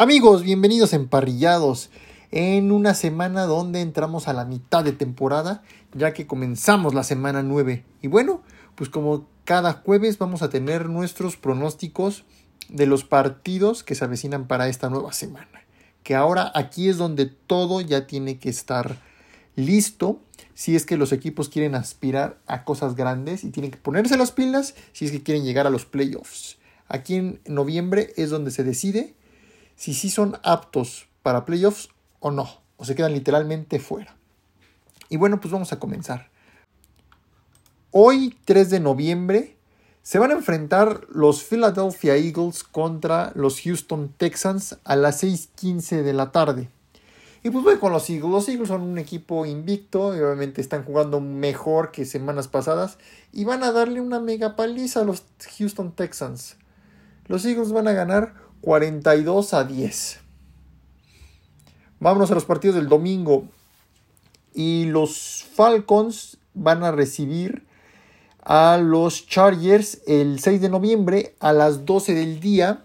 Amigos, 0.00 0.44
bienvenidos 0.44 0.94
Emparrillados 0.94 1.90
en 2.30 2.72
una 2.72 2.94
semana 2.94 3.44
donde 3.44 3.82
entramos 3.82 4.28
a 4.28 4.32
la 4.32 4.46
mitad 4.46 4.82
de 4.82 4.92
temporada, 4.92 5.62
ya 5.92 6.14
que 6.14 6.26
comenzamos 6.26 6.94
la 6.94 7.02
semana 7.02 7.42
9. 7.42 7.84
Y 8.00 8.08
bueno, 8.08 8.40
pues 8.76 8.88
como 8.88 9.28
cada 9.44 9.74
jueves 9.74 10.16
vamos 10.16 10.40
a 10.40 10.48
tener 10.48 10.88
nuestros 10.88 11.36
pronósticos 11.36 12.24
de 12.70 12.86
los 12.86 13.04
partidos 13.04 13.84
que 13.84 13.94
se 13.94 14.02
avecinan 14.02 14.46
para 14.46 14.68
esta 14.68 14.88
nueva 14.88 15.12
semana. 15.12 15.66
Que 16.02 16.14
ahora 16.14 16.50
aquí 16.54 16.88
es 16.88 16.96
donde 16.96 17.26
todo 17.26 17.82
ya 17.82 18.06
tiene 18.06 18.38
que 18.38 18.48
estar 18.48 18.96
listo 19.54 20.22
si 20.54 20.76
es 20.76 20.86
que 20.86 20.96
los 20.96 21.12
equipos 21.12 21.50
quieren 21.50 21.74
aspirar 21.74 22.38
a 22.46 22.64
cosas 22.64 22.94
grandes 22.94 23.44
y 23.44 23.50
tienen 23.50 23.70
que 23.70 23.76
ponerse 23.76 24.16
las 24.16 24.32
pilas 24.32 24.74
si 24.94 25.04
es 25.04 25.10
que 25.10 25.22
quieren 25.22 25.44
llegar 25.44 25.66
a 25.66 25.70
los 25.70 25.84
playoffs. 25.84 26.56
Aquí 26.88 27.16
en 27.16 27.40
noviembre 27.44 28.14
es 28.16 28.30
donde 28.30 28.50
se 28.50 28.64
decide 28.64 29.19
si 29.80 29.94
sí 29.94 30.10
son 30.10 30.38
aptos 30.42 31.08
para 31.22 31.46
playoffs 31.46 31.88
o 32.18 32.30
no, 32.30 32.50
o 32.76 32.84
se 32.84 32.94
quedan 32.94 33.14
literalmente 33.14 33.80
fuera. 33.80 34.14
Y 35.08 35.16
bueno, 35.16 35.40
pues 35.40 35.52
vamos 35.52 35.72
a 35.72 35.78
comenzar. 35.78 36.28
Hoy, 37.90 38.36
3 38.44 38.68
de 38.68 38.80
noviembre, 38.80 39.56
se 40.02 40.18
van 40.18 40.32
a 40.32 40.34
enfrentar 40.34 41.06
los 41.08 41.42
Philadelphia 41.42 42.16
Eagles 42.16 42.62
contra 42.62 43.32
los 43.34 43.62
Houston 43.62 44.12
Texans 44.14 44.76
a 44.84 44.96
las 44.96 45.22
6:15 45.22 46.02
de 46.02 46.12
la 46.12 46.30
tarde. 46.30 46.68
Y 47.42 47.48
pues 47.48 47.64
voy 47.64 47.78
con 47.78 47.92
los 47.92 48.10
Eagles. 48.10 48.30
Los 48.30 48.48
Eagles 48.50 48.68
son 48.68 48.82
un 48.82 48.98
equipo 48.98 49.46
invicto 49.46 50.14
y 50.14 50.20
obviamente 50.20 50.60
están 50.60 50.84
jugando 50.84 51.22
mejor 51.22 51.90
que 51.90 52.04
semanas 52.04 52.48
pasadas 52.48 52.98
y 53.32 53.44
van 53.44 53.62
a 53.62 53.72
darle 53.72 54.02
una 54.02 54.20
mega 54.20 54.56
paliza 54.56 55.00
a 55.00 55.04
los 55.04 55.24
Houston 55.56 55.92
Texans. 55.92 56.58
Los 57.28 57.46
Eagles 57.46 57.72
van 57.72 57.88
a 57.88 57.92
ganar 57.92 58.49
42 58.60 59.54
a 59.54 59.64
10. 59.64 60.20
Vámonos 61.98 62.30
a 62.30 62.34
los 62.34 62.44
partidos 62.44 62.76
del 62.76 62.88
domingo. 62.88 63.44
Y 64.52 64.86
los 64.86 65.46
Falcons 65.54 66.38
van 66.54 66.82
a 66.82 66.90
recibir 66.90 67.66
a 68.42 68.78
los 68.78 69.26
Chargers 69.26 70.00
el 70.06 70.40
6 70.40 70.60
de 70.60 70.68
noviembre 70.68 71.36
a 71.40 71.52
las 71.52 71.86
12 71.86 72.14
del 72.14 72.40
día. 72.40 72.82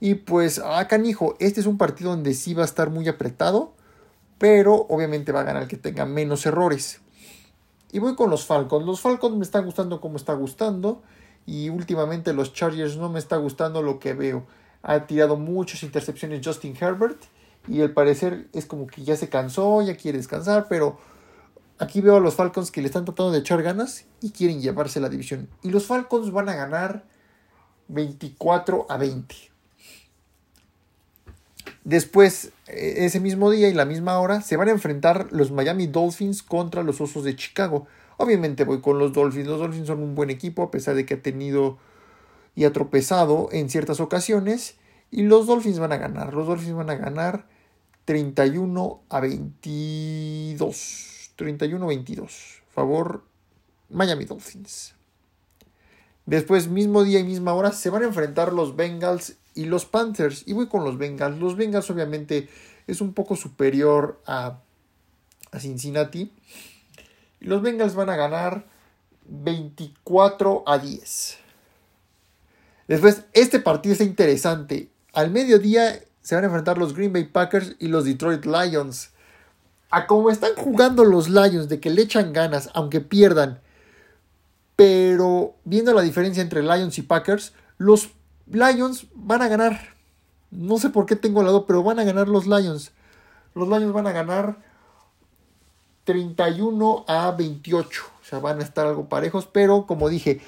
Y 0.00 0.14
pues, 0.14 0.60
ah, 0.64 0.86
canijo, 0.88 1.36
este 1.38 1.60
es 1.60 1.66
un 1.66 1.78
partido 1.78 2.10
donde 2.10 2.34
sí 2.34 2.54
va 2.54 2.62
a 2.62 2.66
estar 2.66 2.90
muy 2.90 3.06
apretado, 3.08 3.74
pero 4.38 4.86
obviamente 4.88 5.32
va 5.32 5.40
a 5.40 5.44
ganar 5.44 5.62
el 5.62 5.68
que 5.68 5.76
tenga 5.76 6.06
menos 6.06 6.44
errores. 6.46 7.00
Y 7.92 7.98
voy 7.98 8.14
con 8.16 8.30
los 8.30 8.46
Falcons. 8.46 8.86
Los 8.86 9.00
Falcons 9.00 9.36
me 9.36 9.44
están 9.44 9.64
gustando 9.64 10.00
como 10.00 10.16
está 10.16 10.34
gustando. 10.34 11.02
Y 11.46 11.68
últimamente 11.70 12.32
los 12.32 12.52
Chargers 12.52 12.96
no 12.96 13.08
me 13.08 13.18
está 13.18 13.36
gustando 13.36 13.82
lo 13.82 13.98
que 13.98 14.14
veo 14.14 14.46
ha 14.82 15.06
tirado 15.06 15.36
muchas 15.36 15.82
intercepciones 15.82 16.40
Justin 16.44 16.76
Herbert 16.78 17.22
y 17.68 17.82
al 17.82 17.92
parecer 17.92 18.48
es 18.52 18.66
como 18.66 18.86
que 18.86 19.02
ya 19.02 19.16
se 19.16 19.28
cansó, 19.28 19.82
ya 19.82 19.96
quiere 19.96 20.18
descansar, 20.18 20.66
pero 20.68 20.98
aquí 21.78 22.00
veo 22.00 22.16
a 22.16 22.20
los 22.20 22.34
Falcons 22.34 22.70
que 22.70 22.80
le 22.80 22.86
están 22.86 23.04
tratando 23.04 23.32
de 23.32 23.40
echar 23.40 23.62
ganas 23.62 24.06
y 24.20 24.30
quieren 24.30 24.60
llevarse 24.60 25.00
la 25.00 25.08
división. 25.08 25.48
Y 25.62 25.70
los 25.70 25.86
Falcons 25.86 26.30
van 26.32 26.48
a 26.48 26.54
ganar 26.54 27.04
24 27.88 28.86
a 28.88 28.96
20. 28.96 29.50
Después, 31.84 32.52
eh, 32.66 32.94
ese 32.98 33.20
mismo 33.20 33.50
día 33.50 33.68
y 33.68 33.74
la 33.74 33.84
misma 33.84 34.18
hora, 34.18 34.42
se 34.42 34.56
van 34.56 34.68
a 34.68 34.72
enfrentar 34.72 35.28
los 35.30 35.50
Miami 35.50 35.86
Dolphins 35.86 36.42
contra 36.42 36.82
los 36.82 37.00
Osos 37.00 37.24
de 37.24 37.36
Chicago. 37.36 37.86
Obviamente 38.16 38.64
voy 38.64 38.80
con 38.80 38.98
los 38.98 39.12
Dolphins. 39.12 39.48
Los 39.48 39.60
Dolphins 39.60 39.86
son 39.86 40.02
un 40.02 40.14
buen 40.14 40.30
equipo, 40.30 40.62
a 40.62 40.70
pesar 40.70 40.94
de 40.94 41.06
que 41.06 41.14
ha 41.14 41.22
tenido 41.22 41.78
y 42.54 42.64
ha 42.64 42.72
tropezado 42.72 43.48
en 43.52 43.70
ciertas 43.70 44.00
ocasiones. 44.00 44.76
Y 45.10 45.22
los 45.22 45.46
Dolphins 45.46 45.78
van 45.78 45.92
a 45.92 45.96
ganar. 45.96 46.34
Los 46.34 46.46
Dolphins 46.46 46.74
van 46.74 46.90
a 46.90 46.96
ganar 46.96 47.46
31 48.04 49.02
a 49.08 49.20
22. 49.20 51.30
31 51.36 51.84
a 51.84 51.88
22. 51.88 52.62
Favor 52.68 53.24
Miami 53.88 54.24
Dolphins. 54.24 54.94
Después, 56.26 56.68
mismo 56.68 57.02
día 57.02 57.18
y 57.18 57.24
misma 57.24 57.54
hora, 57.54 57.72
se 57.72 57.90
van 57.90 58.02
a 58.02 58.06
enfrentar 58.06 58.52
los 58.52 58.76
Bengals 58.76 59.36
y 59.54 59.64
los 59.64 59.84
Panthers. 59.84 60.44
Y 60.46 60.52
voy 60.52 60.68
con 60.68 60.84
los 60.84 60.96
Bengals. 60.96 61.38
Los 61.38 61.56
Bengals 61.56 61.90
obviamente 61.90 62.48
es 62.86 63.00
un 63.00 63.14
poco 63.14 63.36
superior 63.36 64.20
a, 64.26 64.60
a 65.50 65.58
Cincinnati. 65.58 66.32
Los 67.40 67.62
Bengals 67.62 67.94
van 67.94 68.10
a 68.10 68.16
ganar 68.16 68.66
24 69.26 70.64
a 70.66 70.78
10. 70.78 71.38
Después, 72.90 73.22
este 73.34 73.60
partido 73.60 73.92
está 73.92 74.02
interesante. 74.02 74.90
Al 75.12 75.30
mediodía 75.30 76.00
se 76.22 76.34
van 76.34 76.42
a 76.42 76.48
enfrentar 76.48 76.76
los 76.76 76.92
Green 76.92 77.12
Bay 77.12 77.22
Packers 77.22 77.76
y 77.78 77.86
los 77.86 78.04
Detroit 78.04 78.44
Lions. 78.44 79.10
A 79.90 80.08
cómo 80.08 80.28
están 80.28 80.56
jugando 80.56 81.04
los 81.04 81.28
Lions, 81.28 81.68
de 81.68 81.78
que 81.78 81.88
le 81.88 82.02
echan 82.02 82.32
ganas, 82.32 82.68
aunque 82.74 83.00
pierdan. 83.00 83.60
Pero 84.74 85.54
viendo 85.62 85.94
la 85.94 86.02
diferencia 86.02 86.42
entre 86.42 86.64
Lions 86.64 86.98
y 86.98 87.02
Packers, 87.02 87.52
los 87.78 88.10
Lions 88.48 89.06
van 89.14 89.42
a 89.42 89.46
ganar. 89.46 89.94
No 90.50 90.76
sé 90.78 90.90
por 90.90 91.06
qué 91.06 91.14
tengo 91.14 91.42
el 91.42 91.46
lado, 91.46 91.66
pero 91.68 91.84
van 91.84 92.00
a 92.00 92.04
ganar 92.04 92.26
los 92.26 92.48
Lions. 92.48 92.90
Los 93.54 93.68
Lions 93.68 93.92
van 93.92 94.08
a 94.08 94.12
ganar 94.12 94.56
31 96.02 97.04
a 97.06 97.30
28. 97.30 98.02
O 98.20 98.24
sea, 98.24 98.40
van 98.40 98.58
a 98.58 98.64
estar 98.64 98.88
algo 98.88 99.08
parejos, 99.08 99.46
pero 99.46 99.86
como 99.86 100.08
dije, 100.08 100.40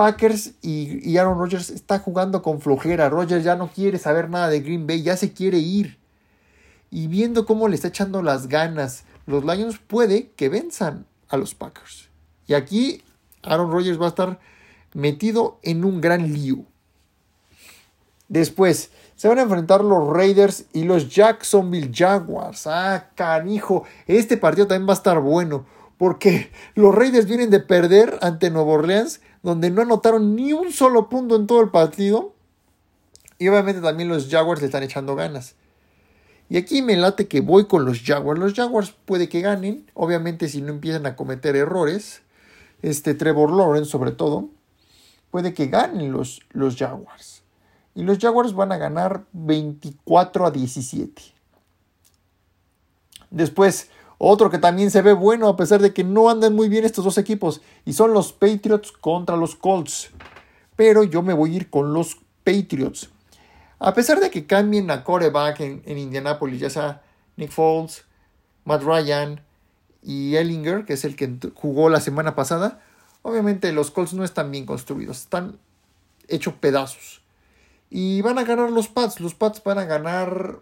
Packers 0.00 0.52
y, 0.62 1.18
Aaron 1.18 1.38
Rodgers 1.38 1.68
está 1.68 1.98
jugando 1.98 2.40
con 2.40 2.62
flojera. 2.62 3.10
Rodgers 3.10 3.44
ya 3.44 3.54
no 3.54 3.68
quiere 3.68 3.98
saber 3.98 4.30
nada 4.30 4.48
de 4.48 4.60
Green 4.60 4.86
Bay, 4.86 5.02
ya 5.02 5.14
se 5.14 5.34
quiere 5.34 5.58
ir. 5.58 5.98
Y 6.90 7.06
viendo 7.06 7.44
cómo 7.44 7.68
le 7.68 7.74
está 7.74 7.88
echando 7.88 8.22
las 8.22 8.48
ganas, 8.48 9.04
los 9.26 9.44
Lions 9.44 9.78
puede 9.78 10.30
que 10.30 10.48
venzan 10.48 11.04
a 11.28 11.36
los 11.36 11.54
Packers. 11.54 12.08
Y 12.46 12.54
aquí 12.54 13.02
Aaron 13.42 13.70
Rodgers 13.70 14.00
va 14.00 14.06
a 14.06 14.08
estar 14.08 14.40
metido 14.94 15.58
en 15.62 15.84
un 15.84 16.00
gran 16.00 16.32
lío. 16.32 16.64
Después 18.28 18.92
se 19.16 19.28
van 19.28 19.38
a 19.38 19.42
enfrentar 19.42 19.84
los 19.84 20.08
Raiders 20.08 20.64
y 20.72 20.84
los 20.84 21.14
Jacksonville 21.14 21.90
Jaguars. 21.94 22.66
Ah, 22.66 23.10
canijo, 23.14 23.84
este 24.06 24.38
partido 24.38 24.66
también 24.66 24.88
va 24.88 24.94
a 24.94 24.96
estar 24.96 25.20
bueno 25.20 25.66
porque 26.00 26.50
los 26.74 26.94
Raiders 26.94 27.26
vienen 27.26 27.50
de 27.50 27.60
perder 27.60 28.18
ante 28.22 28.48
Nueva 28.48 28.72
Orleans 28.72 29.20
donde 29.42 29.70
no 29.70 29.82
anotaron 29.82 30.36
ni 30.36 30.52
un 30.52 30.72
solo 30.72 31.08
punto 31.08 31.36
en 31.36 31.46
todo 31.46 31.60
el 31.60 31.70
partido. 31.70 32.34
Y 33.38 33.48
obviamente 33.48 33.80
también 33.80 34.08
los 34.08 34.28
Jaguars 34.28 34.60
le 34.60 34.66
están 34.66 34.82
echando 34.82 35.16
ganas. 35.16 35.54
Y 36.50 36.56
aquí 36.56 36.82
me 36.82 36.96
late 36.96 37.28
que 37.28 37.40
voy 37.40 37.66
con 37.66 37.84
los 37.84 38.02
Jaguars. 38.02 38.40
Los 38.40 38.54
Jaguars 38.54 38.92
puede 39.04 39.28
que 39.28 39.40
ganen, 39.40 39.88
obviamente 39.94 40.48
si 40.48 40.60
no 40.60 40.70
empiezan 40.70 41.06
a 41.06 41.16
cometer 41.16 41.56
errores. 41.56 42.22
Este 42.82 43.14
Trevor 43.14 43.52
Lawrence 43.52 43.90
sobre 43.90 44.10
todo. 44.10 44.48
Puede 45.30 45.54
que 45.54 45.68
ganen 45.68 46.12
los, 46.12 46.42
los 46.50 46.76
Jaguars. 46.76 47.42
Y 47.94 48.02
los 48.02 48.18
Jaguars 48.18 48.54
van 48.54 48.72
a 48.72 48.78
ganar 48.78 49.24
24 49.32 50.46
a 50.46 50.50
17. 50.50 51.22
Después, 53.30 53.90
otro 54.22 54.50
que 54.50 54.58
también 54.58 54.90
se 54.90 55.00
ve 55.00 55.14
bueno 55.14 55.48
a 55.48 55.56
pesar 55.56 55.80
de 55.80 55.94
que 55.94 56.04
no 56.04 56.28
andan 56.28 56.54
muy 56.54 56.68
bien 56.68 56.84
estos 56.84 57.06
dos 57.06 57.16
equipos 57.16 57.62
y 57.86 57.94
son 57.94 58.12
los 58.12 58.34
Patriots 58.34 58.92
contra 58.92 59.34
los 59.34 59.56
Colts. 59.56 60.10
Pero 60.76 61.04
yo 61.04 61.22
me 61.22 61.32
voy 61.32 61.54
a 61.54 61.56
ir 61.56 61.70
con 61.70 61.94
los 61.94 62.18
Patriots. 62.44 63.08
A 63.78 63.94
pesar 63.94 64.20
de 64.20 64.30
que 64.30 64.46
cambien 64.46 64.90
a 64.90 65.04
coreback 65.04 65.60
en, 65.60 65.82
en 65.86 65.96
Indianapolis, 65.96 66.60
ya 66.60 66.68
sea 66.68 67.02
Nick 67.38 67.50
Foles, 67.50 68.04
Matt 68.66 68.82
Ryan 68.82 69.40
y 70.02 70.36
Ellinger, 70.36 70.84
que 70.84 70.92
es 70.92 71.06
el 71.06 71.16
que 71.16 71.38
jugó 71.54 71.88
la 71.88 72.00
semana 72.00 72.34
pasada, 72.34 72.82
obviamente 73.22 73.72
los 73.72 73.90
Colts 73.90 74.12
no 74.12 74.22
están 74.22 74.50
bien 74.50 74.66
construidos, 74.66 75.16
están 75.16 75.58
hechos 76.28 76.52
pedazos. 76.52 77.22
Y 77.88 78.20
van 78.20 78.38
a 78.38 78.44
ganar 78.44 78.70
los 78.70 78.88
Pats, 78.88 79.18
los 79.18 79.34
Pats 79.34 79.64
van 79.64 79.78
a 79.78 79.86
ganar 79.86 80.60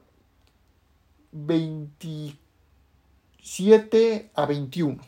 24 1.33 2.48
7 3.49 4.31
a 4.35 4.47
21. 4.47 4.99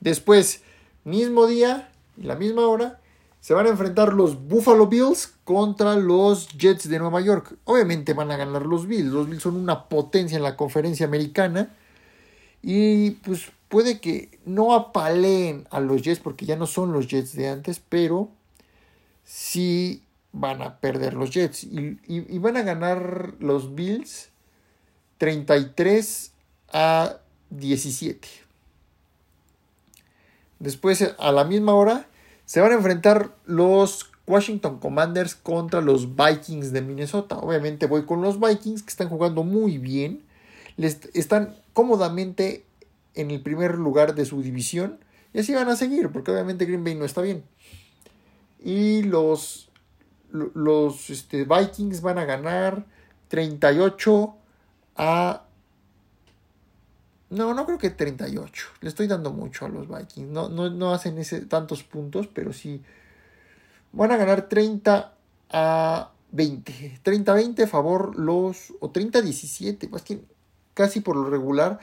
Después, 0.00 0.62
mismo 1.04 1.46
día 1.46 1.90
y 2.16 2.24
la 2.24 2.36
misma 2.36 2.66
hora, 2.66 3.00
se 3.40 3.54
van 3.54 3.66
a 3.66 3.70
enfrentar 3.70 4.12
los 4.12 4.48
Buffalo 4.48 4.86
Bills 4.86 5.32
contra 5.44 5.96
los 5.96 6.48
Jets 6.48 6.88
de 6.88 6.98
Nueva 6.98 7.22
York. 7.22 7.56
Obviamente 7.64 8.12
van 8.12 8.30
a 8.30 8.36
ganar 8.36 8.66
los 8.66 8.86
Bills. 8.86 9.12
Los 9.12 9.28
Bills 9.28 9.42
son 9.42 9.56
una 9.56 9.88
potencia 9.88 10.36
en 10.36 10.42
la 10.42 10.56
conferencia 10.56 11.06
americana. 11.06 11.74
Y 12.62 13.12
pues 13.12 13.50
puede 13.68 14.00
que 14.00 14.38
no 14.44 14.74
apaleen 14.74 15.66
a 15.70 15.80
los 15.80 16.02
Jets 16.02 16.20
porque 16.20 16.46
ya 16.46 16.56
no 16.56 16.66
son 16.66 16.92
los 16.92 17.08
Jets 17.08 17.34
de 17.34 17.48
antes, 17.48 17.80
pero 17.80 18.28
sí 19.24 20.02
van 20.32 20.60
a 20.60 20.78
perder 20.80 21.14
los 21.14 21.30
Jets. 21.30 21.64
Y, 21.64 21.98
y 22.06 22.38
van 22.38 22.58
a 22.58 22.62
ganar 22.62 23.34
los 23.40 23.74
Bills 23.74 24.30
33 25.16 26.33
a 26.74 27.20
17. 27.50 28.28
Después, 30.58 31.14
a 31.18 31.32
la 31.32 31.44
misma 31.44 31.74
hora, 31.74 32.06
se 32.44 32.60
van 32.60 32.72
a 32.72 32.74
enfrentar 32.74 33.34
los 33.46 34.10
Washington 34.26 34.78
Commanders 34.80 35.34
contra 35.34 35.80
los 35.80 36.16
Vikings 36.16 36.72
de 36.72 36.82
Minnesota. 36.82 37.38
Obviamente 37.38 37.86
voy 37.86 38.04
con 38.04 38.22
los 38.22 38.40
Vikings 38.40 38.82
que 38.82 38.90
están 38.90 39.08
jugando 39.08 39.44
muy 39.44 39.78
bien. 39.78 40.22
Les 40.76 41.00
están 41.14 41.56
cómodamente 41.72 42.64
en 43.14 43.30
el 43.30 43.40
primer 43.40 43.76
lugar 43.76 44.14
de 44.14 44.24
su 44.24 44.42
división. 44.42 44.98
Y 45.32 45.40
así 45.40 45.54
van 45.54 45.68
a 45.68 45.76
seguir, 45.76 46.10
porque 46.10 46.32
obviamente 46.32 46.64
Green 46.64 46.84
Bay 46.84 46.96
no 46.96 47.04
está 47.04 47.22
bien. 47.22 47.44
Y 48.62 49.02
los, 49.02 49.68
los 50.32 51.10
este, 51.10 51.44
Vikings 51.44 52.00
van 52.00 52.18
a 52.18 52.24
ganar 52.24 52.84
38 53.28 54.34
a... 54.96 55.43
No, 57.30 57.54
no 57.54 57.66
creo 57.66 57.78
que 57.78 57.90
38. 57.90 58.66
Le 58.80 58.88
estoy 58.88 59.06
dando 59.06 59.32
mucho 59.32 59.66
a 59.66 59.68
los 59.68 59.88
Vikings. 59.88 60.30
No, 60.30 60.48
no, 60.48 60.70
no 60.70 60.92
hacen 60.92 61.18
ese, 61.18 61.42
tantos 61.42 61.82
puntos, 61.82 62.28
pero 62.28 62.52
sí 62.52 62.82
van 63.92 64.12
a 64.12 64.16
ganar 64.16 64.48
30 64.48 65.14
a 65.50 66.10
20. 66.32 67.00
30 67.02 67.32
a 67.32 67.34
20 67.34 67.62
a 67.62 67.66
favor 67.66 68.18
los... 68.18 68.72
o 68.80 68.90
30 68.90 69.18
a 69.18 69.22
17. 69.22 69.88
Más 69.88 70.02
que 70.02 70.20
casi 70.74 71.00
por 71.00 71.16
lo 71.16 71.30
regular 71.30 71.80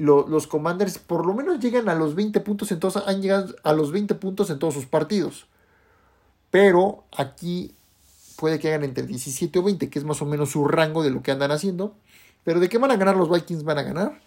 los 0.00 0.46
Commanders 0.46 0.98
por 0.98 1.26
lo 1.26 1.34
menos 1.34 1.60
llegan 1.60 1.88
a 1.90 1.94
los 1.94 2.14
20 2.14 2.40
puntos 2.40 2.72
en 2.72 2.80
todos, 2.80 2.96
han 3.06 3.20
llegado 3.20 3.54
a 3.62 3.74
los 3.74 3.92
20 3.92 4.14
puntos 4.14 4.48
en 4.48 4.58
todos 4.58 4.72
sus 4.72 4.86
partidos. 4.86 5.46
Pero 6.50 7.04
aquí 7.16 7.74
puede 8.36 8.58
que 8.58 8.68
hagan 8.68 8.84
entre 8.84 9.06
17 9.06 9.58
o 9.58 9.62
20, 9.62 9.90
que 9.90 9.98
es 9.98 10.04
más 10.04 10.22
o 10.22 10.26
menos 10.26 10.50
su 10.50 10.66
rango 10.66 11.02
de 11.02 11.10
lo 11.10 11.22
que 11.22 11.30
andan 11.30 11.50
haciendo. 11.50 11.94
Pero 12.44 12.60
de 12.60 12.68
qué 12.68 12.78
van 12.78 12.90
a 12.90 12.96
ganar 12.96 13.16
los 13.16 13.30
Vikings 13.30 13.64
van 13.64 13.78
a 13.78 13.82
ganar. 13.82 14.20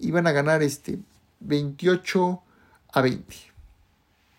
Y 0.00 0.10
van 0.10 0.26
a 0.26 0.32
ganar 0.32 0.62
este 0.62 0.98
28 1.40 2.42
a 2.92 3.00
20. 3.00 3.34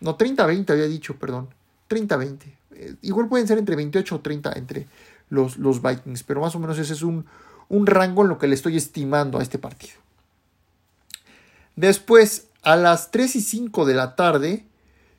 No, 0.01 0.15
30 0.15 0.43
a 0.43 0.47
20 0.47 0.73
había 0.73 0.87
dicho, 0.87 1.17
perdón. 1.17 1.49
30 1.87 2.15
a 2.15 2.17
20. 2.17 2.57
Eh, 2.71 2.95
igual 3.01 3.27
pueden 3.27 3.47
ser 3.47 3.57
entre 3.57 3.75
28 3.75 4.15
o 4.15 4.19
30 4.21 4.53
entre 4.53 4.87
los, 5.29 5.57
Vikings. 5.81 6.23
Pero 6.23 6.41
más 6.41 6.55
o 6.55 6.59
menos 6.59 6.77
ese 6.79 6.93
es 6.93 7.01
un, 7.01 7.25
un 7.67 7.85
rango 7.85 8.23
en 8.23 8.29
lo 8.29 8.37
que 8.37 8.47
le 8.47 8.55
estoy 8.55 8.77
estimando 8.77 9.39
a 9.39 9.43
este 9.43 9.59
partido. 9.59 9.93
Después, 11.75 12.47
a 12.61 12.75
las 12.75 13.11
3 13.11 13.35
y 13.35 13.41
5 13.41 13.85
de 13.85 13.93
la 13.93 14.15
tarde, 14.15 14.65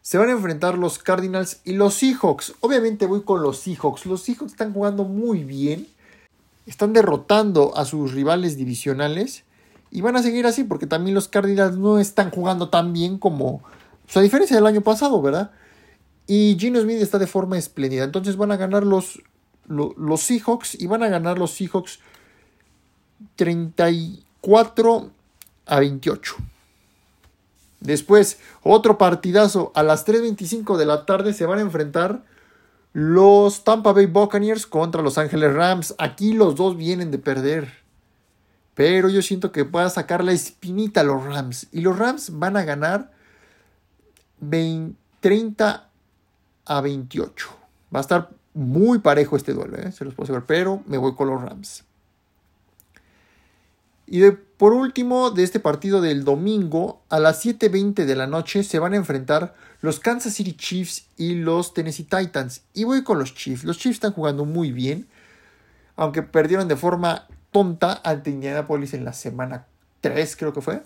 se 0.03 0.19
van 0.19 0.29
a 0.29 0.32
enfrentar 0.32 0.79
los 0.79 0.99
Cardinals 0.99 1.61
y 1.64 1.73
los 1.73 1.94
Seahawks. 1.94 2.55
Obviamente 2.61 3.06
voy 3.06 3.23
con 3.23 3.43
los 3.43 3.61
Seahawks. 3.61 4.06
Los 4.06 4.23
Seahawks 4.23 4.53
están 4.53 4.73
jugando 4.73 5.05
muy 5.05 5.44
bien. 5.44 5.87
Están 6.66 6.92
derrotando 6.92 7.76
a 7.76 7.84
sus 7.84 8.12
rivales 8.12 8.56
divisionales. 8.56 9.44
Y 9.90 10.02
van 10.02 10.16
a 10.16 10.22
seguir 10.22 10.46
así 10.46 10.64
porque 10.64 10.86
también 10.86 11.14
los 11.14 11.28
Cardinals 11.28 11.76
no 11.76 11.98
están 11.98 12.30
jugando 12.30 12.68
tan 12.68 12.92
bien 12.92 13.18
como... 13.18 13.62
Pues, 14.04 14.16
a 14.16 14.20
diferencia 14.20 14.56
del 14.56 14.66
año 14.66 14.80
pasado, 14.80 15.20
¿verdad? 15.20 15.50
Y 16.26 16.56
Gino 16.58 16.80
Smith 16.80 17.00
está 17.00 17.18
de 17.18 17.26
forma 17.26 17.58
espléndida. 17.58 18.04
Entonces 18.04 18.36
van 18.36 18.52
a 18.52 18.56
ganar 18.56 18.84
los, 18.84 19.20
los, 19.66 19.96
los 19.96 20.20
Seahawks 20.20 20.80
y 20.80 20.86
van 20.86 21.02
a 21.02 21.08
ganar 21.08 21.38
los 21.38 21.52
Seahawks 21.52 21.98
34 23.36 25.10
a 25.66 25.80
28. 25.80 26.36
Después, 27.80 28.38
otro 28.62 28.98
partidazo 28.98 29.72
a 29.74 29.82
las 29.82 30.06
3.25 30.06 30.76
de 30.76 30.86
la 30.86 31.06
tarde 31.06 31.32
se 31.32 31.46
van 31.46 31.58
a 31.58 31.62
enfrentar 31.62 32.22
los 32.92 33.64
Tampa 33.64 33.92
Bay 33.92 34.06
Buccaneers 34.06 34.66
contra 34.66 35.02
Los 35.02 35.19
Ángeles 35.19 35.54
Rams. 35.54 35.94
Aquí 35.98 36.32
los 36.32 36.56
dos 36.56 36.76
vienen 36.76 37.10
de 37.10 37.19
perder. 37.19 37.72
Pero 38.75 39.08
yo 39.08 39.22
siento 39.22 39.52
que 39.52 39.64
a 39.84 39.90
sacar 39.90 40.25
la 40.25 40.32
espinita 40.32 41.02
los 41.02 41.25
Rams. 41.25 41.69
Y 41.72 41.82
los 41.82 41.98
Rams 41.98 42.38
van 42.38 42.56
a 42.56 42.64
ganar 42.64 43.12
30 45.20 45.88
a 46.64 46.81
28. 46.81 47.48
Va 47.94 47.98
a 47.98 48.02
estar 48.02 48.31
muy 48.54 48.98
parejo 48.98 49.36
este 49.36 49.52
duelo, 49.52 49.76
¿eh? 49.76 49.93
se 49.93 50.04
los 50.04 50.14
puedo 50.14 50.28
saber. 50.28 50.44
Pero 50.46 50.82
me 50.86 50.98
voy 50.98 51.14
con 51.14 51.28
los 51.28 51.40
Rams. 51.40 51.84
Y 54.06 54.20
por 54.60 54.74
último, 54.74 55.30
de 55.30 55.42
este 55.42 55.58
partido 55.58 56.02
del 56.02 56.22
domingo, 56.22 57.00
a 57.08 57.18
las 57.18 57.42
7.20 57.46 58.04
de 58.04 58.14
la 58.14 58.26
noche 58.26 58.62
se 58.62 58.78
van 58.78 58.92
a 58.92 58.96
enfrentar 58.96 59.54
los 59.80 60.00
Kansas 60.00 60.34
City 60.34 60.52
Chiefs 60.52 61.06
y 61.16 61.36
los 61.36 61.72
Tennessee 61.72 62.04
Titans. 62.04 62.64
Y 62.74 62.84
voy 62.84 63.02
con 63.02 63.18
los 63.18 63.32
Chiefs. 63.32 63.64
Los 63.64 63.78
Chiefs 63.78 63.96
están 63.96 64.12
jugando 64.12 64.44
muy 64.44 64.70
bien, 64.70 65.08
aunque 65.96 66.22
perdieron 66.22 66.68
de 66.68 66.76
forma 66.76 67.26
tonta 67.52 68.02
ante 68.04 68.28
Indianapolis 68.28 68.92
en 68.92 69.06
la 69.06 69.14
semana 69.14 69.64
3, 70.02 70.36
creo 70.36 70.52
que 70.52 70.60
fue. 70.60 70.82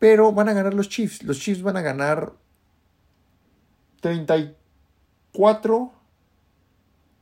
Pero 0.00 0.32
van 0.32 0.48
a 0.48 0.52
ganar 0.52 0.74
los 0.74 0.88
Chiefs. 0.88 1.22
Los 1.22 1.38
Chiefs 1.38 1.62
van 1.62 1.76
a 1.76 1.82
ganar 1.82 2.32
34 4.00 5.92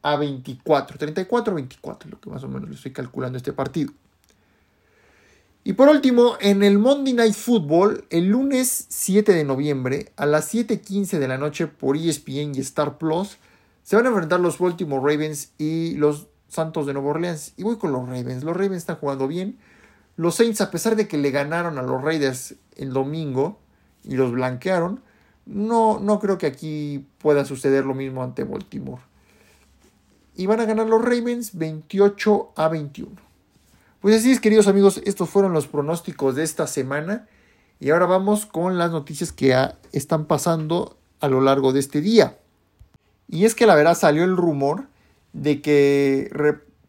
a 0.01 0.17
24. 0.17 0.97
34 0.97 1.53
a 1.53 1.55
24, 1.55 2.11
lo 2.11 2.19
que 2.23 2.31
más 2.31 2.43
o 2.43 2.49
menos 2.49 2.71
le 2.71 2.75
estoy 2.75 2.95
calculando 2.95 3.37
este 3.37 3.53
partido. 3.53 3.93
Y 5.67 5.73
por 5.73 5.89
último, 5.89 6.37
en 6.41 6.63
el 6.63 6.79
Monday 6.79 7.15
Night 7.15 7.33
Football, 7.33 8.05
el 8.11 8.27
lunes 8.27 8.85
7 8.91 9.33
de 9.33 9.45
noviembre, 9.45 10.13
a 10.17 10.27
las 10.27 10.53
7:15 10.53 11.19
de 11.19 11.27
la 11.27 11.39
noche 11.39 11.67
por 11.67 11.97
ESPN 11.97 12.55
y 12.55 12.61
Star 12.61 12.99
Plus, 12.99 13.39
se 13.83 13.97
van 13.97 14.05
a 14.05 14.11
enfrentar 14.11 14.41
los 14.41 14.59
Baltimore 14.59 15.01
Ravens 15.01 15.53
y 15.57 15.95
los 15.95 16.27
Santos 16.49 16.85
de 16.85 16.93
Nueva 16.93 17.09
Orleans. 17.09 17.55
Y 17.57 17.63
voy 17.63 17.77
con 17.77 17.93
los 17.93 18.07
Ravens. 18.07 18.45
Los 18.45 18.55
Ravens 18.55 18.77
están 18.77 18.97
jugando 18.97 19.27
bien. 19.27 19.57
Los 20.17 20.35
Saints, 20.35 20.61
a 20.61 20.71
pesar 20.71 20.97
de 20.97 21.09
que 21.09 21.17
le 21.17 21.31
ganaron 21.31 21.79
a 21.79 21.83
los 21.83 22.03
Raiders 22.03 22.57
el 22.77 22.93
domingo 22.93 23.59
y 24.05 24.17
los 24.17 24.33
blanquearon, 24.33 25.01
no, 25.47 25.99
no 25.99 26.21
creo 26.21 26.37
que 26.37 26.47
aquí 26.47 27.07
pueda 27.19 27.47
suceder 27.47 27.87
lo 27.87 27.95
mismo 27.95 28.23
ante 28.23 28.45
Baltimore. 28.45 29.03
Y 30.37 30.45
van 30.45 30.61
a 30.61 30.67
ganar 30.67 30.89
los 30.89 31.03
Ravens 31.03 31.57
28 31.57 32.53
a 32.55 32.69
21. 32.69 33.34
Pues 34.05 34.17
así 34.17 34.33
es, 34.33 34.41
queridos 34.41 34.67
amigos, 34.67 35.01
estos 35.07 35.31
fueron 35.31 35.55
los 35.55 35.67
pronósticos 35.67 36.35
de 36.35 36.43
esta 36.43 36.67
semana. 36.67 37.27
Y 37.81 37.89
ahora 37.89 38.05
vamos 38.05 38.45
con 38.45 38.77
las 38.77 38.91
noticias 38.91 39.33
que 39.33 39.57
están 39.93 40.27
pasando 40.27 40.99
a 41.21 41.29
lo 41.29 41.41
largo 41.41 41.73
de 41.73 41.81
este 41.81 42.03
día. 42.03 42.37
Y 43.29 43.47
es 43.47 43.55
que 43.55 43.65
la 43.65 43.75
verdad 43.75 43.97
salió 43.97 44.25
el 44.25 44.37
rumor 44.37 44.89
de 45.33 45.63
que, 45.63 46.31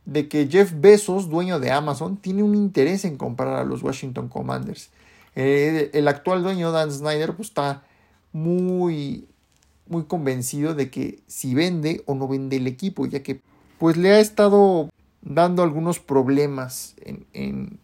de 0.03 0.27
que 0.27 0.49
Jeff 0.49 0.73
Bezos, 0.75 1.29
dueño 1.29 1.61
de 1.61 1.71
Amazon, 1.71 2.17
tiene 2.17 2.43
un 2.43 2.53
interés 2.53 3.05
en 3.05 3.15
comprar 3.15 3.55
a 3.55 3.63
los 3.63 3.81
Washington 3.81 4.27
Commanders. 4.27 4.89
Eh, 5.35 5.91
el 5.93 6.09
actual 6.09 6.43
dueño, 6.43 6.73
Dan 6.73 6.91
Snyder, 6.91 7.33
pues 7.33 7.47
está 7.47 7.85
muy, 8.33 9.29
muy 9.87 10.03
convencido 10.03 10.75
de 10.75 10.89
que 10.89 11.21
si 11.27 11.55
vende 11.55 12.03
o 12.07 12.13
no 12.13 12.27
vende 12.27 12.57
el 12.57 12.67
equipo, 12.67 13.05
ya 13.05 13.23
que 13.23 13.39
pues 13.79 13.95
le 13.95 14.11
ha 14.11 14.19
estado 14.19 14.89
dando 15.25 15.63
algunos 15.63 15.99
problemas 15.99 16.95
en, 17.01 17.79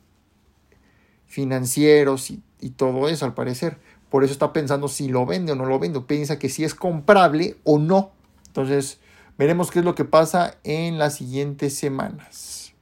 financieros 1.25 2.31
y, 2.31 2.41
y, 2.61 2.69
todo 2.69 3.09
eso 3.09 3.25
al 3.25 3.33
parecer. 3.33 3.77
Por 4.09 4.23
eso 4.23 4.33
está 4.33 4.53
pensando 4.53 4.87
si 4.87 5.07
lo 5.07 5.25
vende 5.25 5.51
o 5.51 5.55
no 5.55 5.65
lo 5.65 5.79
vende. 5.79 5.99
Piensa 6.01 6.39
que 6.39 6.49
si 6.49 6.63
es 6.63 6.75
comprable 6.75 7.57
o 7.63 7.79
no. 7.79 8.11
Entonces 8.47 8.99
veremos 9.37 9.71
qué 9.71 9.79
es 9.79 9.85
lo 9.85 9.95
que 9.95 10.05
pasa 10.05 10.55
en 10.63 10.97
las 10.97 11.15
siguientes 11.15 11.75
semanas. 11.75 12.73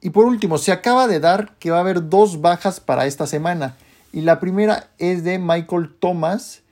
Y 0.00 0.10
por 0.10 0.26
último, 0.26 0.58
se 0.58 0.70
acaba 0.70 1.06
de 1.06 1.18
dar 1.18 1.56
que 1.58 1.70
va 1.70 1.78
a 1.78 1.80
haber 1.80 2.10
dos 2.10 2.42
bajas 2.42 2.78
para 2.78 3.06
esta 3.06 3.26
semana. 3.26 3.76
Y 4.12 4.20
la 4.20 4.38
primera 4.38 4.90
es 4.98 5.24
de 5.24 5.38
Michael 5.38 5.94
Thomas, 5.98 6.62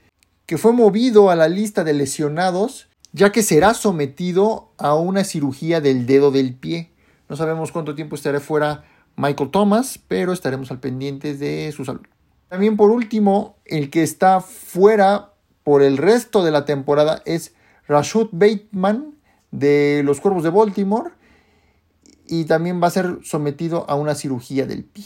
que 0.45 0.59
fue 0.59 0.73
movido 0.73 1.31
a 1.31 1.37
la 1.37 1.49
lista 1.49 1.83
de 1.83 1.95
lesionados 1.95 2.89
ya 3.13 3.31
que 3.33 3.43
será 3.43 3.75
sometido 3.75 4.73
a 4.79 4.95
una 4.95 5.25
cirugía 5.25 5.81
del 5.81 6.07
dedo 6.07 6.31
del 6.31 6.55
pie. 6.55 6.93
No 7.29 7.37
sabemos 7.37 7.73
cuánto 7.73 7.95
tiempo 7.95 8.17
estará 8.17 8.41
fuera 8.41 8.85
Michael 9.17 9.51
Thomas, 9.51 9.99
pero 10.09 10.33
estaremos 10.33 10.71
al 10.71 10.81
pendiente 10.81 11.35
de 11.35 11.71
su 11.73 11.85
salud. 11.85 12.03
También 12.49 12.77
por 12.77 12.91
último, 12.91 13.57
el 13.65 13.91
que 13.91 14.03
está 14.03 14.41
fuera 14.41 15.33
por 15.63 15.83
el 15.83 15.97
resto 15.97 16.45
de 16.45 16.51
la 16.51 16.65
temporada 16.65 17.23
es 17.25 17.55
Rashad 17.87 18.29
Bateman 18.33 19.15
de 19.51 20.03
los 20.05 20.21
Cuervos 20.21 20.43
de 20.43 20.51
Baltimore 20.51 21.11
y 22.27 22.45
también 22.45 22.83
va 22.83 22.89
a 22.89 22.91
ser 22.91 23.19
sometido 23.23 23.89
a 23.89 23.95
una 23.95 24.15
cirugía 24.15 24.67
del 24.67 24.85
pie. 24.85 25.05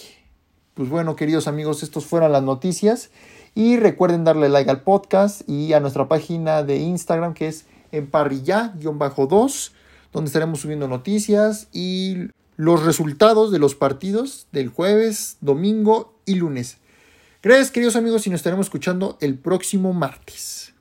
Pues 0.74 0.88
bueno, 0.88 1.16
queridos 1.16 1.48
amigos, 1.48 1.82
estos 1.82 2.06
fueron 2.06 2.32
las 2.32 2.42
noticias 2.42 3.10
y 3.54 3.76
recuerden 3.78 4.24
darle 4.24 4.48
like 4.48 4.70
al 4.70 4.82
podcast 4.82 5.48
y 5.48 5.72
a 5.72 5.80
nuestra 5.80 6.08
página 6.08 6.62
de 6.62 6.76
Instagram 6.76 7.34
que 7.34 7.48
es 7.48 7.66
en 7.96 8.10
parrilla-2, 8.10 9.70
donde 10.12 10.28
estaremos 10.28 10.60
subiendo 10.60 10.88
noticias 10.88 11.68
y 11.72 12.28
los 12.56 12.84
resultados 12.84 13.50
de 13.50 13.58
los 13.58 13.74
partidos 13.74 14.46
del 14.52 14.68
jueves, 14.68 15.36
domingo 15.40 16.18
y 16.24 16.36
lunes. 16.36 16.78
Gracias 17.42 17.70
queridos 17.70 17.96
amigos 17.96 18.26
y 18.26 18.30
nos 18.30 18.38
estaremos 18.38 18.66
escuchando 18.66 19.18
el 19.20 19.38
próximo 19.38 19.92
martes. 19.92 20.75